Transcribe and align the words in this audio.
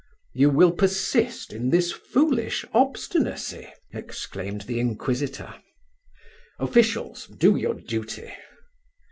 "You 0.33 0.49
will 0.49 0.71
persist 0.71 1.53
in 1.53 1.69
this 1.69 1.91
foolish 1.91 2.65
obstinacy?" 2.73 3.67
exclaimed 3.93 4.61
the 4.61 4.79
inquisitor. 4.79 5.53
"Officials, 6.59 7.27
do 7.27 7.55
your 7.55 7.75
duty." 7.75 8.33